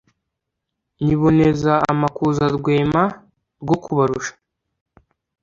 [1.03, 3.03] nyiboneza amakuza Rwema
[3.61, 4.33] rwo kubarusha